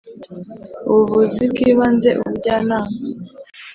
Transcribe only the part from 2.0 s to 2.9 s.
ubujyanama